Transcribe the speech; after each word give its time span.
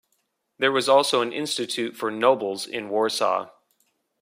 There 0.57 0.71
was 0.71 0.89
also 0.89 1.21
an 1.21 1.31
"Institute 1.31 1.95
for 1.95 2.09
Nobles" 2.09 2.65
in 2.65 2.89
Warsaw. 2.89 3.51